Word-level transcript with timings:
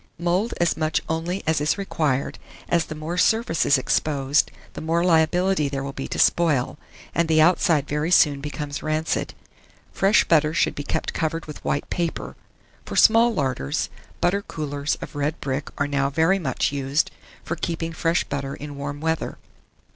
Mould 0.17 0.55
as 0.59 0.75
much 0.75 0.99
only 1.07 1.43
as 1.45 1.61
is 1.61 1.77
required, 1.77 2.39
as 2.67 2.85
the 2.85 2.95
more 2.95 3.19
surface 3.19 3.67
is 3.67 3.77
exposed, 3.77 4.49
the 4.73 4.81
more 4.81 5.03
liability 5.03 5.69
there 5.69 5.83
will 5.83 5.93
be 5.93 6.07
to 6.07 6.17
spoil; 6.17 6.79
and 7.13 7.27
the 7.27 7.39
outside 7.39 7.87
very 7.87 8.09
soon 8.09 8.41
becomes 8.41 8.81
rancid. 8.81 9.35
Fresh 9.91 10.23
butter 10.23 10.55
should 10.55 10.73
be 10.73 10.81
kept 10.81 11.13
covered 11.13 11.45
with 11.45 11.63
white 11.63 11.87
paper. 11.91 12.35
For 12.83 12.95
small 12.95 13.31
larders, 13.31 13.91
butter 14.21 14.41
coolers 14.41 14.97
of 15.03 15.15
red 15.15 15.39
brick 15.39 15.69
are 15.77 15.87
now 15.87 16.09
very 16.09 16.39
much 16.39 16.71
used 16.71 17.11
for 17.43 17.55
keeping 17.55 17.93
fresh 17.93 18.23
butter 18.23 18.55
in 18.55 18.77
warm 18.77 19.01
weather. 19.01 19.37